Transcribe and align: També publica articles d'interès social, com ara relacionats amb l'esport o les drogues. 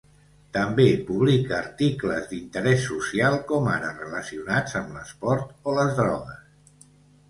També 0.55 0.87
publica 1.09 1.55
articles 1.57 2.25
d'interès 2.33 2.83
social, 2.93 3.39
com 3.55 3.71
ara 3.77 3.95
relacionats 4.03 4.77
amb 4.85 4.93
l'esport 4.99 5.57
o 5.71 5.81
les 5.81 5.99
drogues. 6.05 6.87